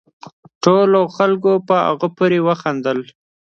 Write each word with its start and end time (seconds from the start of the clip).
ټولو 0.63 1.01
خلقو 1.15 1.53
په 1.67 1.75
هغه 1.85 2.07
پورې 2.17 2.39
وخاندل 2.47 2.99